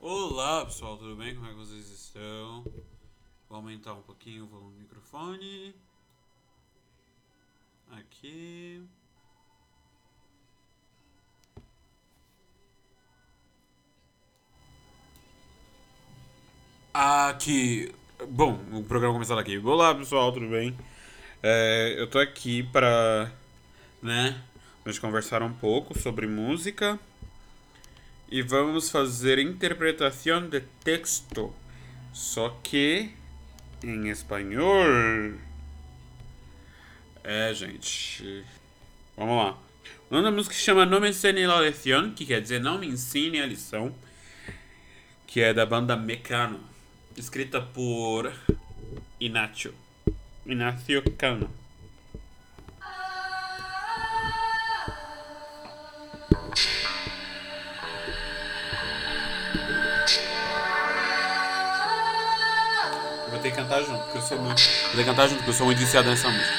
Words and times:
Olá 0.00 0.64
pessoal, 0.64 0.96
tudo 0.96 1.16
bem? 1.16 1.34
Como 1.34 1.46
é 1.48 1.50
que 1.50 1.56
vocês 1.56 1.90
estão? 1.90 2.62
Vou 3.48 3.56
aumentar 3.56 3.94
um 3.94 4.02
pouquinho 4.02 4.44
o 4.44 4.46
volume 4.46 4.76
do 4.76 4.82
microfone. 4.82 5.74
Aqui. 7.90 8.80
Aqui. 16.94 17.92
Bom, 18.28 18.56
o 18.72 18.84
programa 18.84 19.14
começar 19.14 19.36
aqui. 19.36 19.58
Olá 19.58 19.92
pessoal, 19.96 20.30
tudo 20.30 20.46
bem? 20.48 20.78
É, 21.42 21.96
eu 21.98 22.08
tô 22.08 22.20
aqui 22.20 22.62
para, 22.62 23.32
né, 24.00 24.40
gente 24.86 25.00
conversar 25.00 25.42
um 25.42 25.52
pouco 25.52 25.98
sobre 25.98 26.28
música 26.28 27.00
e 28.30 28.42
vamos 28.42 28.90
fazer 28.90 29.38
interpretação 29.38 30.48
de 30.48 30.60
texto, 30.84 31.54
só 32.12 32.50
que 32.62 33.10
em 33.82 34.08
espanhol. 34.08 35.38
É, 37.24 37.52
gente. 37.54 38.44
Vamos 39.16 39.36
lá. 39.36 39.58
O 40.10 40.14
nome 40.14 40.24
da 40.24 40.30
música 40.30 40.54
se 40.54 40.62
chama 40.62 40.86
Não 40.86 41.00
Me 41.00 41.10
Ensine 41.10 41.46
la 41.46 41.60
Lección, 41.60 42.12
que 42.14 42.24
quer 42.24 42.40
dizer 42.40 42.60
Não 42.60 42.78
Me 42.78 42.86
Ensine 42.86 43.40
a 43.40 43.46
Lição, 43.46 43.94
que 45.26 45.40
é 45.40 45.52
da 45.52 45.66
banda 45.66 45.96
Mecano, 45.96 46.60
escrita 47.16 47.60
por 47.60 48.32
Inácio. 49.20 49.74
Inácio 50.46 51.02
Cano. 51.18 51.50
Que 63.48 63.54
cantar 63.54 63.82
junto, 63.82 63.98
porque 64.04 64.18
eu 64.18 64.22
sou 64.22 64.38
muito. 64.38 64.62
Que 64.62 65.04
cantar 65.04 65.26
junto, 65.26 65.38
porque 65.38 65.50
eu 65.50 65.54
sou 65.54 65.66
muito 65.66 65.78
viciado 65.78 66.10
nessa 66.10 66.28
música. 66.28 66.52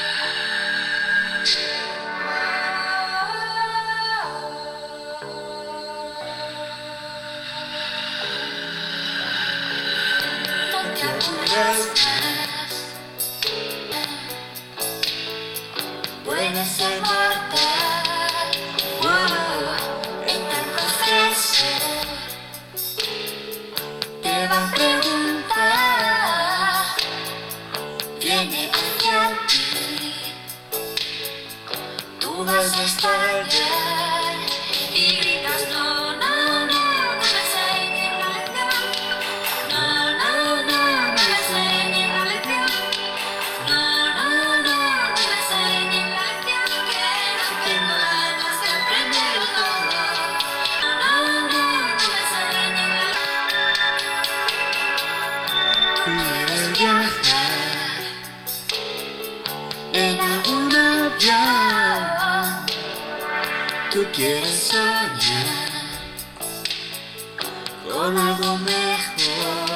Algo 68.18 68.58
mejor. 68.58 69.70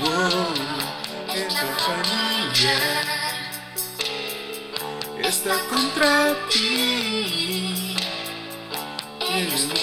Wow, 0.00 0.54
esta 1.34 1.66
familia 1.76 2.78
está 5.22 5.58
contra 5.70 6.34
ti. 6.50 7.96
Quieres 9.18 9.66
no. 9.66 9.74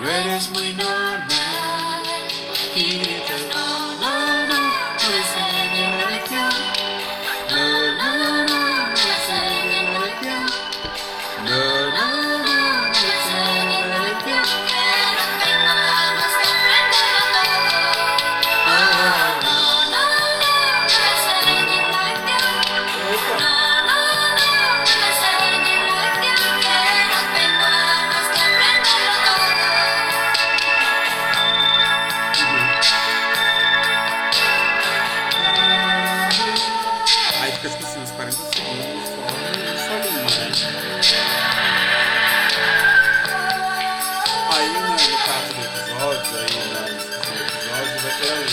No 0.00 0.08
eres 0.08 0.50
muy 0.50 0.72
normal. 0.74 2.02
Y 2.74 2.98
gritas 2.98 3.42
no, 3.54 3.89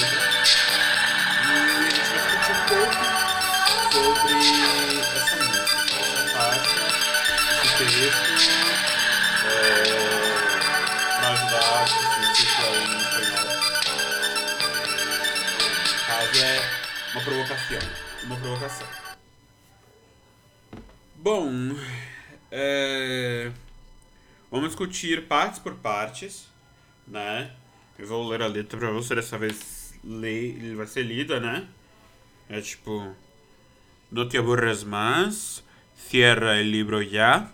E 0.07 1.49
a 1.49 1.89
gente 1.89 1.99
vai 1.99 2.17
discutir 2.17 2.51
um 2.51 2.63
pouco 2.67 3.01
sobre 3.91 4.33
essa 5.15 5.35
música, 5.37 5.75
essa 5.99 6.23
parte, 6.33 6.71
esse 7.63 7.77
texto, 7.77 8.29
é, 9.45 9.49
pra 11.19 11.27
ajudar 11.29 11.83
assim, 11.83 12.03
a 12.23 12.35
circular 12.35 12.73
em 12.75 12.79
espanhol. 13.01 13.45
No 15.93 15.99
caso 16.07 16.37
é 16.41 16.45
uma 17.13 17.21
provocação. 17.23 17.83
Uma 18.23 18.37
provocação. 18.37 18.87
Bom, 21.15 21.75
vamos 24.49 24.69
discutir 24.69 25.27
partes 25.27 25.59
por 25.59 25.75
partes, 25.75 26.47
né? 27.07 27.51
Eu 27.99 28.07
vou 28.07 28.27
ler 28.27 28.41
a 28.41 28.47
letra 28.47 28.77
pra 28.79 28.91
você 28.91 29.15
dessa 29.15 29.37
vez. 29.37 29.76
Ele 30.03 30.75
vai 30.75 30.87
ser 30.87 31.03
lida, 31.03 31.39
né? 31.39 31.67
É 32.49 32.61
tipo: 32.61 33.15
No 34.11 34.27
te 34.27 34.37
aburres 34.37 34.83
más, 34.83 35.63
cierra 35.95 36.59
el 36.59 36.71
libro 36.71 37.01
ya. 37.01 37.51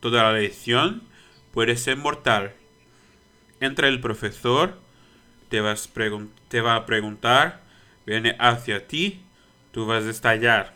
Toda 0.00 0.22
la 0.22 0.32
lección 0.32 1.02
puede 1.52 1.76
ser 1.76 1.96
mortal. 1.96 2.54
Entra 3.60 3.88
el 3.88 4.00
profesor, 4.00 4.78
te, 5.48 5.60
vas 5.60 5.90
te 6.48 6.60
va 6.60 6.76
a 6.76 6.84
preguntar, 6.84 7.62
viene 8.04 8.36
hacia 8.38 8.86
ti, 8.86 9.22
tú 9.72 9.86
vas 9.86 10.04
a 10.04 10.10
estallar. 10.10 10.74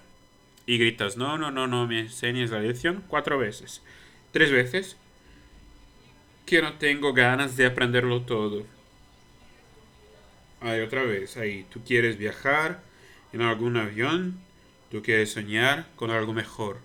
Y 0.64 0.78
gritas, 0.78 1.16
no, 1.16 1.36
no, 1.36 1.50
no, 1.50 1.66
no 1.66 1.86
me 1.86 2.00
enseñes 2.00 2.50
la 2.50 2.60
lección 2.60 3.04
cuatro 3.08 3.38
veces. 3.38 3.82
Tres 4.32 4.50
veces. 4.50 4.96
Que 6.46 6.62
no 6.62 6.74
tengo 6.74 7.12
ganas 7.12 7.56
de 7.56 7.66
aprenderlo 7.66 8.22
todo. 8.22 8.64
Ahí 10.60 10.80
otra 10.80 11.02
vez, 11.02 11.36
ahí. 11.36 11.66
Tú 11.70 11.82
quieres 11.84 12.18
viajar 12.18 12.82
en 13.32 13.42
algún 13.42 13.76
avión, 13.76 14.38
tú 14.90 15.02
quieres 15.02 15.32
soñar 15.32 15.86
con 15.96 16.10
algo 16.10 16.32
mejor. 16.32 16.78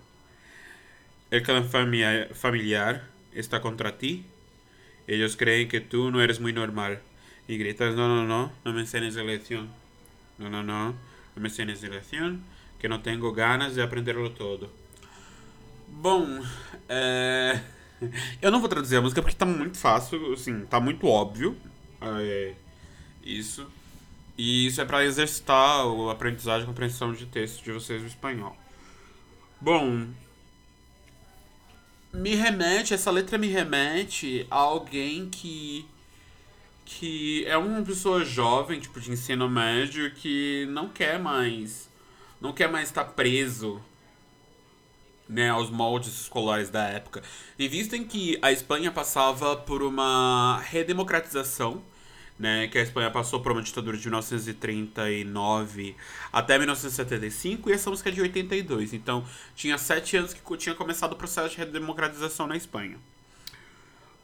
El 1.30 1.42
clan 1.42 1.68
familiar 1.68 3.04
está 3.32 3.60
contra 3.60 3.98
ti. 3.98 4.24
Ellos 5.06 5.36
creen 5.36 5.68
que 5.68 5.80
tú 5.80 6.10
no 6.10 6.22
eres 6.22 6.40
muy 6.40 6.52
normal. 6.52 7.00
Y 7.48 7.58
gritas, 7.58 7.94
no, 7.94 8.08
no, 8.08 8.24
no, 8.24 8.52
no 8.64 8.72
me 8.72 8.80
enseñes 8.80 9.14
la 9.14 9.24
lección. 9.24 9.68
No, 10.38 10.50
no, 10.50 10.62
no, 10.62 10.90
no 10.90 10.96
me 11.36 11.48
enseñes 11.48 11.82
la 11.82 11.90
lección, 11.90 12.44
que 12.78 12.88
não 12.88 13.00
tenho 13.00 13.32
ganas 13.32 13.74
de 13.74 13.82
aprenderlo 13.82 14.30
todo. 14.30 14.70
Bom, 15.88 16.42
é... 16.88 17.60
eu 18.42 18.50
não 18.50 18.60
vou 18.60 18.68
traduzir 18.68 18.96
a 18.96 19.00
música 19.00 19.22
porque 19.22 19.36
tá 19.36 19.46
muito 19.46 19.78
fácil, 19.78 20.32
assim, 20.32 20.66
tá 20.66 20.80
muito 20.80 21.06
óbvio 21.06 21.56
é, 22.02 22.54
isso. 23.26 23.66
E 24.38 24.66
isso 24.66 24.80
é 24.80 24.84
para 24.84 25.04
exercitar 25.04 25.86
a 25.86 26.12
aprendizagem 26.12 26.64
e 26.64 26.66
compreensão 26.66 27.12
de 27.12 27.26
texto 27.26 27.62
de 27.62 27.72
vocês 27.72 28.02
no 28.02 28.08
espanhol. 28.08 28.56
Bom, 29.60 30.08
me 32.12 32.34
remete, 32.34 32.94
essa 32.94 33.10
letra 33.10 33.38
me 33.38 33.48
remete 33.48 34.46
a 34.50 34.56
alguém 34.56 35.28
que 35.28 35.86
que 36.84 37.44
é 37.46 37.56
uma 37.56 37.82
pessoa 37.82 38.24
jovem, 38.24 38.78
tipo 38.78 39.00
de 39.00 39.10
ensino 39.10 39.48
médio 39.48 40.14
que 40.14 40.66
não 40.70 40.88
quer 40.88 41.18
mais 41.18 41.88
não 42.40 42.52
quer 42.52 42.68
mais 42.68 42.88
estar 42.88 43.04
preso 43.04 43.80
né, 45.28 45.50
aos 45.50 45.70
moldes 45.70 46.20
escolares 46.20 46.70
da 46.70 46.86
época. 46.86 47.22
Em 47.58 47.68
vista 47.68 47.96
em 47.96 48.04
que 48.04 48.38
a 48.40 48.52
Espanha 48.52 48.92
passava 48.92 49.56
por 49.56 49.82
uma 49.82 50.60
redemocratização, 50.64 51.82
né, 52.38 52.68
que 52.68 52.78
a 52.78 52.82
Espanha 52.82 53.10
passou 53.10 53.40
por 53.40 53.52
uma 53.52 53.62
ditadura 53.62 53.96
de 53.96 54.04
1939 54.04 55.96
até 56.32 56.58
1975 56.58 57.70
e 57.70 57.72
essa 57.72 57.88
música 57.88 58.10
é 58.10 58.12
de 58.12 58.20
82. 58.20 58.92
Então, 58.92 59.24
tinha 59.54 59.78
sete 59.78 60.16
anos 60.16 60.34
que 60.34 60.56
tinha 60.56 60.74
começado 60.74 61.12
o 61.12 61.16
processo 61.16 61.50
de 61.50 61.56
redemocratização 61.56 62.46
na 62.46 62.56
Espanha. 62.56 62.98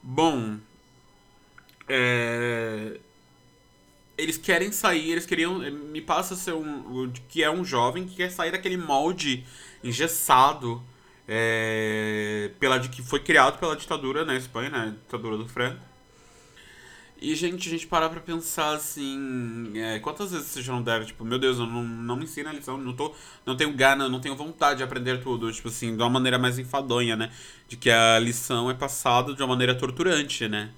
Bom, 0.03 0.59
é, 1.89 2.99
eles 4.17 4.37
querem 4.37 4.73
sair, 4.73 5.13
eles 5.13 5.27
queriam. 5.27 5.59
Me 5.59 6.01
passa 6.01 6.37
ser 6.37 6.53
um. 6.53 7.13
que 7.29 7.43
é 7.43 7.51
um 7.51 7.65
jovem 7.65 8.07
que 8.07 8.17
quer 8.17 8.31
sair 8.31 8.51
daquele 8.53 8.77
molde 8.77 9.45
engessado 9.83 10.83
é, 11.27 12.51
pela, 12.59 12.79
que 12.81 13.03
foi 13.03 13.21
criado 13.21 13.59
pela 13.59 13.77
ditadura 13.77 14.25
na 14.25 14.37
Espanha, 14.37 14.71
né? 14.71 14.97
Ditadura 15.05 15.37
do 15.37 15.49
Franco. 15.49 15.92
E, 17.25 17.37
gente, 17.37 17.69
a 17.69 17.71
gente 17.71 17.87
parar 17.87 18.09
pra 18.09 18.21
pensar 18.21 18.75
assim. 18.75 19.71
É, 19.77 20.01
quantas 20.01 20.33
vezes 20.33 20.49
você 20.49 20.61
já 20.61 20.73
não 20.73 20.83
deve, 20.83 21.07
tipo, 21.07 21.25
meu 21.25 21.39
Deus, 21.39 21.57
eu 21.57 21.67
não, 21.67 21.85
não 21.85 22.17
me 22.17 22.25
ensina 22.25 22.51
a 22.51 22.53
lição, 22.53 22.77
não, 22.77 22.93
tô, 22.95 23.15
não 23.47 23.57
tenho 23.57 23.73
gana, 23.73 24.09
não 24.09 24.21
tenho 24.21 24.35
vontade 24.35 24.79
de 24.79 24.83
aprender 24.83 25.23
tudo, 25.23 25.53
tipo 25.53 25.69
assim, 25.69 25.97
de 25.97 26.03
uma 26.03 26.11
maneira 26.11 26.37
mais 26.37 26.59
enfadonha, 26.59 27.15
né? 27.15 27.31
De 27.69 27.77
que 27.77 27.89
a 27.91 28.19
lição 28.19 28.69
é 28.69 28.75
passada 28.75 29.35
de 29.35 29.41
uma 29.41 29.49
maneira 29.49 29.73
torturante, 29.73 30.49
né? 30.49 30.71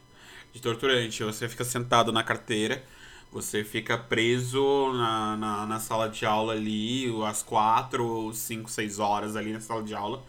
De 0.53 0.61
torturante. 0.61 1.25
Você 1.25 1.49
fica 1.49 1.65
sentado 1.65 2.13
na 2.13 2.23
carteira, 2.23 2.85
você 3.33 3.65
fica 3.65 3.97
preso 3.97 4.93
na, 4.93 5.37
na, 5.39 5.67
na 5.67 5.81
sala 5.81 6.11
de 6.11 6.27
aula 6.27 6.53
ali, 6.53 7.07
às 7.27 7.43
quatro, 7.43 8.31
cinco, 8.35 8.71
seis 8.71 8.99
horas 8.99 9.35
ali 9.35 9.51
na 9.53 9.61
sala 9.61 9.83
de 9.83 9.95
aula 9.95 10.23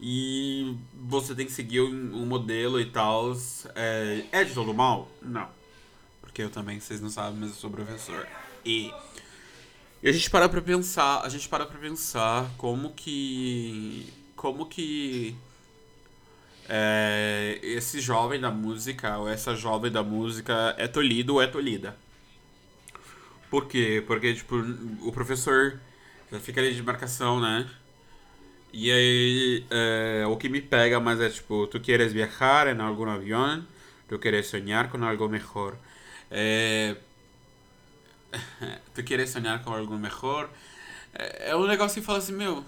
e 0.00 0.76
você 0.94 1.34
tem 1.34 1.46
que 1.46 1.52
seguir 1.52 1.80
um, 1.80 2.22
um 2.22 2.26
modelo 2.26 2.80
e 2.80 2.86
tal. 2.86 3.36
É, 3.74 4.24
é 4.30 4.44
de 4.44 4.54
todo 4.54 4.72
mal? 4.72 5.10
Não. 5.20 5.48
Porque 6.20 6.42
eu 6.42 6.50
também, 6.50 6.78
vocês 6.78 7.00
não 7.00 7.10
sabem, 7.10 7.40
mas 7.40 7.50
eu 7.50 7.56
sou 7.56 7.70
professor. 7.70 8.26
E, 8.64 8.92
e 10.02 10.08
a 10.08 10.12
gente 10.12 10.30
para 10.30 10.48
pra 10.48 10.62
pensar, 10.62 11.22
a 11.22 11.28
gente 11.28 11.48
para 11.48 11.66
pra 11.66 11.78
pensar 11.78 12.48
como 12.56 12.92
que. 12.92 14.12
Como 14.36 14.66
que. 14.66 15.34
É, 16.68 17.58
esse 17.62 17.98
jovem 18.00 18.38
da 18.38 18.50
música, 18.50 19.18
ou 19.18 19.28
essa 19.28 19.56
jovem 19.56 19.90
da 19.90 20.02
música 20.02 20.74
é 20.78 20.86
tolhido 20.86 21.34
ou 21.34 21.42
é 21.42 21.46
tolhida. 21.46 21.96
Por 23.50 23.66
quê? 23.66 24.04
Porque, 24.06 24.34
tipo, 24.34 24.56
o 25.00 25.10
professor 25.10 25.80
já 26.30 26.38
fica 26.38 26.60
ali 26.60 26.74
de 26.74 26.82
marcação, 26.82 27.40
né? 27.40 27.68
E 28.72 28.90
aí, 28.92 29.64
é, 29.70 30.26
o 30.26 30.36
que 30.36 30.48
me 30.48 30.60
pega 30.60 31.00
mais 31.00 31.20
é 31.20 31.30
tipo, 31.30 31.66
tu 31.66 31.80
queres 31.80 32.12
viajar 32.12 32.68
em 32.68 32.80
algum 32.80 33.08
avião, 33.08 33.64
tu 34.06 34.18
queres 34.18 34.46
sonhar 34.46 34.90
com 34.90 35.02
algo 35.04 35.28
melhor. 35.28 35.76
É, 36.30 36.96
tu 38.94 39.02
queres 39.02 39.30
sonhar 39.30 39.62
com 39.64 39.72
algo 39.72 39.96
melhor. 39.96 40.50
É, 41.14 41.50
é 41.50 41.56
um 41.56 41.66
negócio 41.66 42.00
que 42.00 42.06
fala 42.06 42.18
assim, 42.18 42.32
meu. 42.32 42.64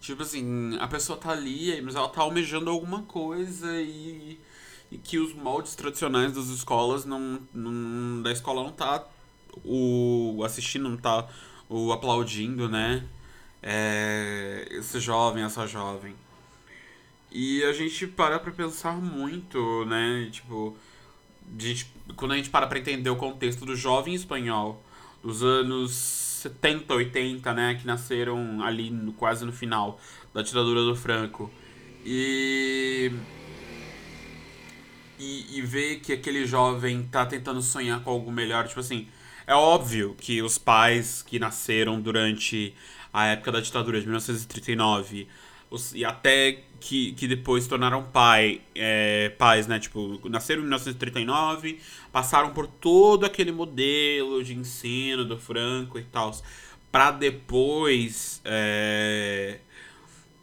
Tipo 0.00 0.22
assim, 0.22 0.76
a 0.80 0.86
pessoa 0.86 1.18
tá 1.18 1.30
ali, 1.30 1.80
mas 1.82 1.94
ela 1.94 2.08
tá 2.08 2.20
almejando 2.20 2.70
alguma 2.70 3.02
coisa 3.02 3.72
e, 3.80 4.38
e 4.92 4.98
que 4.98 5.18
os 5.18 5.32
moldes 5.34 5.74
tradicionais 5.74 6.32
das 6.34 6.46
escolas 6.48 7.04
não, 7.04 7.40
não. 7.54 8.22
da 8.22 8.30
escola 8.30 8.62
não 8.62 8.70
tá 8.70 9.06
o 9.64 10.42
assistindo, 10.44 10.88
não 10.88 10.96
tá 10.96 11.26
o 11.68 11.92
aplaudindo, 11.92 12.68
né? 12.68 13.04
É, 13.66 14.68
esse 14.72 15.00
jovem, 15.00 15.42
essa 15.42 15.66
jovem. 15.66 16.14
E 17.32 17.64
a 17.64 17.72
gente 17.72 18.06
para 18.06 18.38
pra 18.38 18.52
pensar 18.52 18.92
muito, 18.92 19.86
né? 19.86 20.28
Tipo, 20.30 20.76
gente, 21.58 21.90
quando 22.14 22.32
a 22.32 22.36
gente 22.36 22.50
para 22.50 22.66
pra 22.66 22.78
entender 22.78 23.08
o 23.08 23.16
contexto 23.16 23.64
do 23.64 23.74
jovem 23.74 24.14
espanhol 24.14 24.84
dos 25.22 25.42
anos 25.42 25.92
70, 25.92 26.92
80, 26.94 27.54
né? 27.54 27.74
Que 27.74 27.86
nasceram 27.86 28.62
ali 28.62 28.90
no, 28.90 29.14
quase 29.14 29.46
no 29.46 29.52
final 29.52 29.98
da 30.34 30.42
ditadura 30.42 30.82
do 30.82 30.94
Franco. 30.94 31.50
E. 32.04 33.10
E, 35.18 35.58
e 35.58 35.62
ver 35.62 36.00
que 36.00 36.12
aquele 36.12 36.44
jovem 36.44 37.04
tá 37.04 37.24
tentando 37.24 37.62
sonhar 37.62 38.02
com 38.02 38.10
algo 38.10 38.30
melhor. 38.30 38.68
Tipo 38.68 38.80
assim, 38.80 39.08
é 39.46 39.54
óbvio 39.54 40.14
que 40.20 40.42
os 40.42 40.58
pais 40.58 41.22
que 41.22 41.38
nasceram 41.38 42.00
durante 42.00 42.74
a 43.14 43.26
época 43.28 43.50
da 43.50 43.60
ditadura 43.60 43.98
de 43.98 44.06
1939 44.06 45.26
os, 45.74 45.94
e 45.94 46.04
até 46.04 46.62
que, 46.80 47.12
que 47.12 47.26
depois 47.26 47.66
tornaram 47.66 48.02
pai, 48.02 48.60
é, 48.74 49.30
pais, 49.30 49.66
né? 49.66 49.78
Tipo, 49.78 50.20
nasceram 50.28 50.60
em 50.60 50.64
1939, 50.64 51.80
passaram 52.12 52.52
por 52.52 52.66
todo 52.66 53.24
aquele 53.26 53.52
modelo 53.52 54.42
de 54.42 54.54
ensino 54.54 55.24
do 55.24 55.38
Franco 55.38 55.98
e 55.98 56.04
tal, 56.04 56.32
para 56.92 57.10
depois. 57.10 58.40
É, 58.44 59.58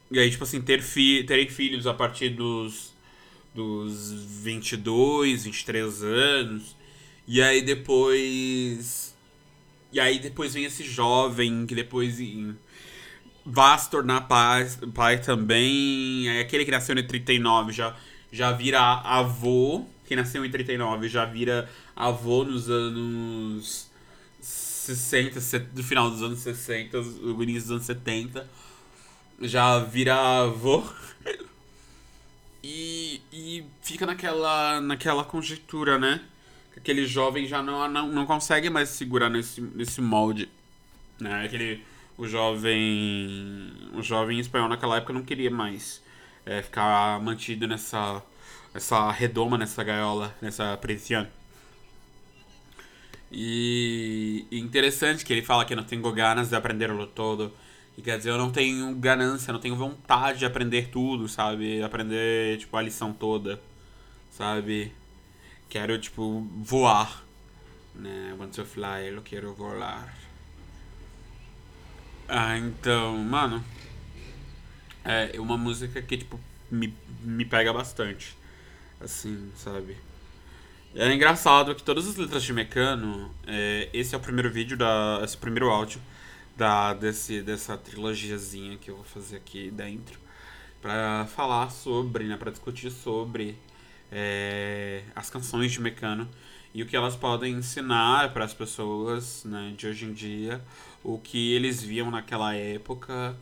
e 0.09 0.19
aí, 0.19 0.29
tipo 0.29 0.43
assim, 0.43 0.61
ter 0.61 0.81
fi, 0.81 1.23
terem 1.23 1.47
filhos 1.47 1.87
a 1.87 1.93
partir 1.93 2.29
dos, 2.29 2.93
dos 3.53 4.11
22, 4.43 5.45
23 5.45 6.03
anos. 6.03 6.75
E 7.27 7.41
aí 7.41 7.61
depois 7.61 9.10
e 9.91 9.99
aí 9.99 10.19
depois 10.19 10.53
vem 10.53 10.63
esse 10.63 10.83
jovem 10.83 11.65
que 11.65 11.75
depois 11.75 12.17
vai 13.45 13.77
se 13.77 13.89
tornar 13.89 14.21
pai, 14.21 14.69
pai 14.93 15.19
também. 15.19 16.29
É 16.29 16.41
aquele 16.41 16.65
que 16.65 16.71
nasceu 16.71 16.97
em 16.97 17.05
39 17.05 17.73
já, 17.73 17.95
já 18.31 18.51
vira 18.51 18.79
avô. 18.79 19.85
Que 20.05 20.15
nasceu 20.15 20.45
em 20.45 20.51
39 20.51 21.07
já 21.07 21.25
vira 21.25 21.69
avô 21.95 22.43
nos 22.43 22.69
anos 22.69 23.89
60, 24.41 25.59
do 25.73 25.83
final 25.83 26.09
dos 26.09 26.21
anos 26.21 26.39
60, 26.39 26.99
o 26.99 27.43
início 27.43 27.61
dos 27.61 27.71
anos 27.71 27.85
70. 27.85 28.49
Já 29.41 29.79
vira 29.79 30.15
avô. 30.15 30.83
e, 32.63 33.21
e 33.31 33.65
fica 33.81 34.05
naquela, 34.05 34.79
naquela 34.81 35.23
conjectura, 35.23 35.97
né? 35.97 36.21
Aquele 36.75 37.05
jovem 37.05 37.47
já 37.47 37.61
não, 37.61 37.87
não, 37.87 38.07
não 38.07 38.25
consegue 38.25 38.69
mais 38.69 38.89
segurar 38.89 39.29
nesse, 39.29 39.61
nesse 39.61 40.01
molde. 40.01 40.49
Né? 41.19 41.45
Aquele, 41.45 41.83
o 42.17 42.27
jovem 42.27 43.71
o 43.93 44.01
jovem 44.01 44.39
espanhol 44.39 44.69
naquela 44.69 44.97
época 44.97 45.13
não 45.13 45.23
queria 45.23 45.51
mais 45.51 46.01
é, 46.45 46.61
ficar 46.61 47.19
mantido 47.21 47.67
nessa 47.67 48.23
essa 48.73 49.11
redoma, 49.11 49.57
nessa 49.57 49.83
gaiola, 49.83 50.33
nessa 50.41 50.77
prisão. 50.77 51.27
E, 53.31 54.45
interessante 54.51 55.25
que 55.25 55.31
ele 55.31 55.41
fala 55.41 55.65
que 55.65 55.75
não 55.75 55.83
tenho 55.83 56.01
ganas 56.11 56.49
de 56.49 56.55
aprender 56.55 56.91
o 56.91 57.07
todo. 57.07 57.51
E 57.97 58.01
quer 58.01 58.17
dizer, 58.17 58.29
eu 58.31 58.37
não 58.37 58.51
tenho 58.51 58.93
ganância, 58.95 59.51
não 59.53 59.59
tenho 59.59 59.75
vontade 59.75 60.39
de 60.39 60.45
aprender 60.45 60.89
tudo, 60.89 61.27
sabe? 61.27 61.81
Aprender, 61.83 62.57
tipo, 62.57 62.75
a 62.77 62.81
lição 62.81 63.13
toda, 63.13 63.61
sabe? 64.29 64.93
Quero, 65.71 65.97
tipo, 65.97 66.45
voar. 66.57 67.23
Né? 67.95 68.33
I 68.35 68.37
want 68.37 68.53
to 68.55 68.65
fly, 68.65 69.07
eu 69.07 69.21
quero 69.21 69.53
voar. 69.53 70.13
Ah, 72.27 72.57
então, 72.57 73.17
mano. 73.17 73.63
É 75.05 75.39
uma 75.39 75.57
música 75.57 76.01
que, 76.01 76.17
tipo, 76.17 76.37
me, 76.69 76.93
me 77.21 77.45
pega 77.45 77.71
bastante. 77.71 78.37
Assim, 78.99 79.49
sabe? 79.55 79.95
É 80.93 81.09
engraçado 81.13 81.73
que 81.73 81.81
todas 81.81 82.05
as 82.05 82.17
letras 82.17 82.43
de 82.43 82.51
Mecano, 82.51 83.33
é, 83.47 83.87
esse 83.93 84.13
é 84.13 84.17
o 84.17 84.21
primeiro 84.21 84.51
vídeo, 84.51 84.75
da, 84.75 85.21
esse 85.23 85.35
é 85.35 85.37
o 85.37 85.41
primeiro 85.41 85.69
áudio 85.69 86.01
da, 86.57 86.93
desse, 86.93 87.41
dessa 87.41 87.77
trilogiazinha 87.77 88.77
que 88.77 88.91
eu 88.91 88.97
vou 88.97 89.05
fazer 89.05 89.37
aqui 89.37 89.71
dentro. 89.71 90.19
Pra 90.81 91.27
falar 91.33 91.69
sobre, 91.69 92.25
né, 92.25 92.35
pra 92.35 92.51
discutir 92.51 92.91
sobre 92.91 93.57
é, 94.11 95.03
as 95.15 95.29
canções 95.29 95.71
de 95.71 95.81
Mecano 95.81 96.27
e 96.73 96.83
o 96.83 96.85
que 96.85 96.95
elas 96.95 97.15
podem 97.15 97.53
ensinar 97.53 98.33
para 98.33 98.45
as 98.45 98.53
pessoas 98.53 99.43
né, 99.45 99.73
de 99.77 99.87
hoje 99.87 100.05
em 100.05 100.13
dia, 100.13 100.61
o 101.03 101.17
que 101.17 101.53
eles 101.53 101.81
viam 101.83 102.09
naquela 102.11 102.55
época 102.55 103.35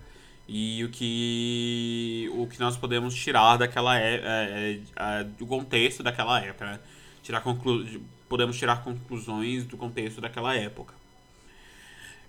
e 0.48 0.84
o 0.84 0.90
que 0.90 2.30
o 2.34 2.48
que 2.48 2.60
nós 2.60 2.76
podemos 2.76 3.14
tirar 3.14 3.58
daquela 3.58 4.00
é, 4.00 4.16
é, 4.16 4.80
é, 4.96 5.24
do 5.24 5.46
contexto 5.46 6.02
daquela 6.02 6.40
época, 6.42 6.66
né? 6.66 6.80
tirar 7.22 7.42
conclu 7.42 7.86
podemos 8.28 8.58
tirar 8.58 8.84
conclusões 8.84 9.66
do 9.66 9.78
contexto 9.78 10.22
daquela 10.22 10.56
época. 10.56 10.94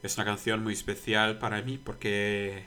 É 0.03 0.09
uma 0.17 0.25
canção 0.25 0.59
muito 0.59 0.77
especial 0.77 1.35
para 1.35 1.61
mim 1.63 1.79
porque 1.85 2.63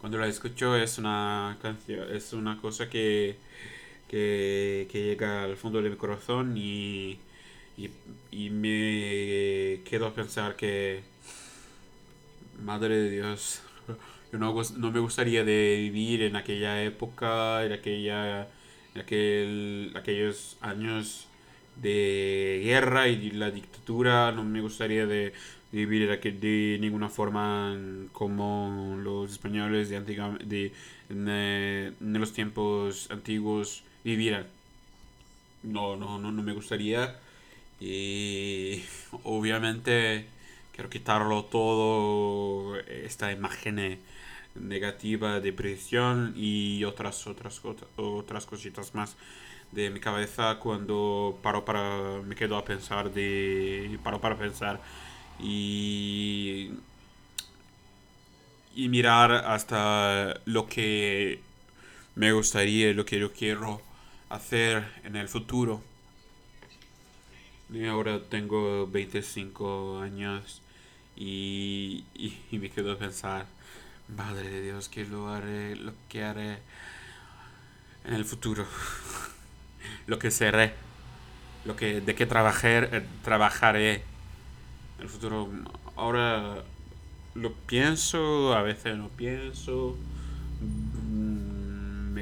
cuando 0.00 0.18
la 0.18 0.26
escucho 0.28 0.76
es 0.76 0.98
una 0.98 1.56
canción, 1.62 2.10
es 2.12 2.32
una 2.32 2.56
cosa 2.56 2.88
que, 2.88 3.36
que, 4.12 4.88
que 4.92 5.02
llega 5.04 5.44
al 5.44 5.56
fondo 5.58 5.82
de 5.82 5.90
mi 5.90 5.96
corazón 5.96 6.56
y, 6.58 7.18
y, 7.78 7.90
me 8.50 9.82
quedo 9.84 10.06
a 10.08 10.14
pensar 10.14 10.56
que, 10.56 11.02
madre 12.62 12.96
de 12.96 13.10
Dios, 13.10 13.62
yo 14.32 14.38
no, 14.38 14.54
no 14.78 14.92
me 14.92 15.00
gustaría 15.00 15.44
de 15.44 15.76
vivir 15.80 16.22
en 16.22 16.36
aquella 16.36 16.82
época, 16.82 17.64
en 17.64 17.72
aquella, 17.72 18.48
en 18.94 19.00
aquel, 19.00 19.92
aquellos 19.96 20.56
años 20.60 21.28
de 21.76 22.60
guerra 22.64 23.08
y 23.08 23.30
de 23.30 23.36
la 23.36 23.50
dictadura, 23.50 24.32
no 24.32 24.44
me 24.44 24.60
gustaría 24.60 25.06
de 25.06 25.32
vivir 25.72 26.08
de, 26.08 26.32
de 26.32 26.78
ninguna 26.80 27.08
forma 27.08 27.76
como 28.12 28.96
los 29.02 29.32
españoles 29.32 29.88
de, 29.88 29.96
antigua- 29.96 30.38
de 30.44 30.72
eh, 31.10 31.92
los 32.00 32.32
tiempos 32.32 33.10
antiguos 33.10 33.84
vivieran. 34.04 34.46
No, 35.62 35.96
no, 35.96 36.18
no, 36.18 36.32
no 36.32 36.42
me 36.42 36.52
gustaría. 36.52 37.16
Y 37.80 38.82
obviamente 39.24 40.26
quiero 40.72 40.90
quitarlo 40.90 41.44
todo, 41.44 42.78
esta 42.78 43.32
imagen 43.32 44.00
negativa 44.54 45.40
de 45.40 45.52
prisión 45.52 46.34
y 46.36 46.84
otras, 46.84 47.26
otras, 47.26 47.60
otras 47.96 48.46
cositas 48.46 48.94
más 48.94 49.16
de 49.72 49.90
mi 49.90 50.00
cabeza 50.00 50.58
cuando 50.58 51.38
paro 51.42 51.64
para, 51.64 52.20
me 52.22 52.34
quedo 52.34 52.56
a 52.56 52.64
pensar 52.64 53.12
de, 53.12 53.98
paro 54.04 54.20
para 54.20 54.36
pensar 54.36 54.80
y, 55.40 56.70
y 58.74 58.88
mirar 58.88 59.32
hasta 59.32 60.40
lo 60.44 60.66
que 60.66 61.40
me 62.14 62.32
gustaría, 62.32 62.92
lo 62.92 63.04
que 63.06 63.18
yo 63.18 63.32
quiero 63.32 63.80
hacer 64.32 64.84
en 65.04 65.16
el 65.16 65.28
futuro. 65.28 65.82
Y 67.70 67.86
ahora 67.86 68.20
tengo 68.28 68.86
25 68.86 70.00
años 70.00 70.62
y, 71.16 72.04
y, 72.14 72.58
me 72.58 72.70
quedo 72.70 72.92
a 72.92 72.98
pensar, 72.98 73.46
madre 74.14 74.48
de 74.48 74.62
Dios, 74.62 74.88
que 74.88 75.04
lo 75.04 75.28
haré, 75.28 75.76
lo 75.76 75.92
que 76.08 76.24
haré 76.24 76.58
en 78.04 78.14
el 78.14 78.24
futuro, 78.24 78.66
lo 80.06 80.18
que 80.18 80.30
seré, 80.30 80.74
lo 81.64 81.76
que, 81.76 82.00
de 82.00 82.14
qué 82.14 82.26
trabajar, 82.26 82.88
eh, 82.92 83.06
trabajaré 83.22 84.02
en 84.96 85.02
el 85.02 85.08
futuro. 85.08 85.50
Ahora 85.96 86.62
lo 87.34 87.52
pienso, 87.52 88.54
a 88.54 88.62
veces 88.62 88.96
no 88.96 89.08
pienso. 89.08 89.96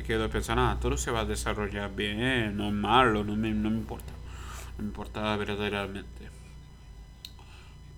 Me 0.01 0.07
quedo 0.07 0.31
pensando, 0.31 0.63
ah, 0.63 0.79
todo 0.81 0.97
se 0.97 1.11
va 1.11 1.21
a 1.21 1.25
desarrollar 1.25 1.91
bien, 1.91 2.57
no 2.57 2.69
es 2.69 2.73
malo, 2.73 3.23
no 3.23 3.37
me, 3.37 3.53
no 3.53 3.69
me 3.69 3.77
importa. 3.77 4.11
No 4.79 4.85
me 4.85 4.89
importa 4.89 5.37
verdadeiramente. 5.37 6.31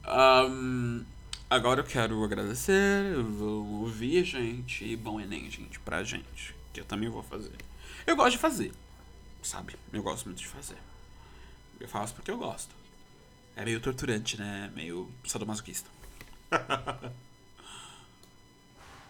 Ahn, 0.03 1.07
agora 1.49 1.83
eu 1.83 1.85
quero 1.85 2.25
agradecer, 2.25 3.15
vou 3.23 3.83
ouvir, 3.83 4.25
gente, 4.25 4.85
e 4.85 4.97
bom 4.97 5.21
Enem, 5.21 5.49
gente, 5.49 5.79
pra 5.79 6.03
gente, 6.03 6.57
que 6.73 6.81
eu 6.81 6.85
também 6.85 7.09
vou 7.09 7.23
fazer. 7.23 7.55
Eu 8.05 8.17
gosto 8.17 8.33
de 8.33 8.39
fazer, 8.39 8.73
sabe? 9.41 9.77
Eu 9.93 10.03
gosto 10.03 10.25
muito 10.25 10.39
de 10.39 10.49
fazer. 10.49 10.79
Eu 11.79 11.87
faço 11.87 12.15
porque 12.15 12.33
eu 12.33 12.37
gosto. 12.37 12.75
É 13.55 13.65
meio 13.65 13.79
torturante, 13.79 14.37
né? 14.37 14.73
Meio 14.75 15.09
sadomasoquista. 15.25 15.89